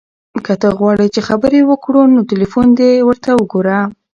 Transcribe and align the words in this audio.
که 0.45 0.53
ته 0.61 0.69
غواړې 0.77 1.07
چې 1.15 1.21
خبرې 1.27 1.61
وکړو 1.69 2.01
نو 2.13 2.19
تلیفون 2.31 2.67
دې 2.79 2.91
ته 3.23 3.31
وګوره. 3.39 3.79